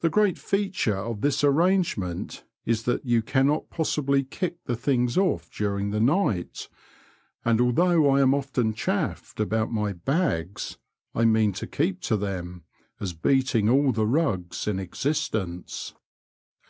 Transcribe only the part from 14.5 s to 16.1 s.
in existence.